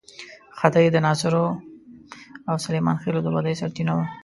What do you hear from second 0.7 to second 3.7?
د ناصرو او سلیمان خېلو د بدۍ